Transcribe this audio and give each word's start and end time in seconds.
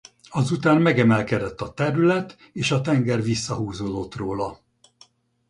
Azután 0.29 0.81
megemelkedett 0.81 1.61
a 1.61 1.73
terület 1.73 2.37
és 2.51 2.71
a 2.71 2.81
tenger 2.81 3.21
visszahúzódott 3.21 4.15
róla. 4.15 4.59